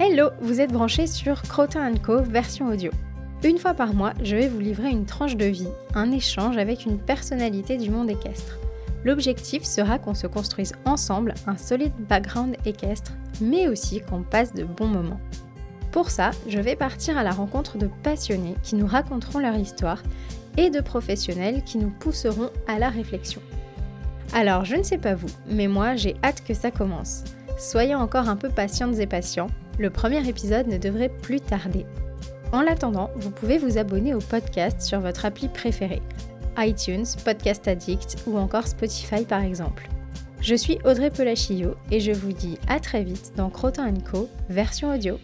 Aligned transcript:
Hello, 0.00 0.28
vous 0.40 0.60
êtes 0.60 0.72
branché 0.72 1.08
sur 1.08 1.42
Crotin 1.42 1.92
Co 1.96 2.22
version 2.22 2.68
audio. 2.68 2.92
Une 3.42 3.58
fois 3.58 3.74
par 3.74 3.94
mois, 3.94 4.12
je 4.22 4.36
vais 4.36 4.46
vous 4.46 4.60
livrer 4.60 4.90
une 4.90 5.06
tranche 5.06 5.34
de 5.34 5.46
vie, 5.46 5.66
un 5.92 6.12
échange 6.12 6.56
avec 6.56 6.86
une 6.86 7.00
personnalité 7.00 7.76
du 7.78 7.90
monde 7.90 8.08
équestre. 8.08 8.60
L'objectif 9.02 9.64
sera 9.64 9.98
qu'on 9.98 10.14
se 10.14 10.28
construise 10.28 10.72
ensemble 10.84 11.34
un 11.48 11.56
solide 11.56 11.94
background 12.08 12.56
équestre, 12.64 13.10
mais 13.40 13.66
aussi 13.66 14.00
qu'on 14.00 14.22
passe 14.22 14.54
de 14.54 14.62
bons 14.62 14.86
moments. 14.86 15.20
Pour 15.90 16.10
ça, 16.10 16.30
je 16.46 16.60
vais 16.60 16.76
partir 16.76 17.18
à 17.18 17.24
la 17.24 17.32
rencontre 17.32 17.76
de 17.76 17.90
passionnés 18.04 18.54
qui 18.62 18.76
nous 18.76 18.86
raconteront 18.86 19.40
leur 19.40 19.56
histoire 19.56 20.04
et 20.56 20.70
de 20.70 20.80
professionnels 20.80 21.64
qui 21.64 21.76
nous 21.76 21.90
pousseront 21.90 22.50
à 22.68 22.78
la 22.78 22.88
réflexion. 22.88 23.42
Alors, 24.32 24.64
je 24.64 24.76
ne 24.76 24.84
sais 24.84 24.98
pas 24.98 25.16
vous, 25.16 25.30
mais 25.48 25.66
moi 25.66 25.96
j'ai 25.96 26.14
hâte 26.22 26.44
que 26.46 26.54
ça 26.54 26.70
commence. 26.70 27.24
Soyez 27.58 27.96
encore 27.96 28.28
un 28.28 28.36
peu 28.36 28.50
patientes 28.50 29.00
et 29.00 29.06
patients, 29.08 29.48
le 29.80 29.90
premier 29.90 30.26
épisode 30.28 30.68
ne 30.68 30.78
devrait 30.78 31.08
plus 31.08 31.40
tarder. 31.40 31.86
En 32.52 32.62
l'attendant, 32.62 33.10
vous 33.16 33.32
pouvez 33.32 33.58
vous 33.58 33.78
abonner 33.78 34.14
au 34.14 34.20
podcast 34.20 34.80
sur 34.80 35.00
votre 35.00 35.24
appli 35.24 35.48
préférée, 35.48 36.00
iTunes, 36.56 37.04
Podcast 37.24 37.66
Addict 37.66 38.22
ou 38.28 38.38
encore 38.38 38.68
Spotify 38.68 39.24
par 39.24 39.42
exemple. 39.42 39.88
Je 40.40 40.54
suis 40.54 40.78
Audrey 40.84 41.10
Pelachillo 41.10 41.74
et 41.90 41.98
je 41.98 42.12
vous 42.12 42.32
dis 42.32 42.58
à 42.68 42.78
très 42.78 43.02
vite 43.02 43.32
dans 43.34 43.50
Crotin 43.50 43.92
Co, 44.08 44.28
version 44.48 44.94
audio. 44.94 45.18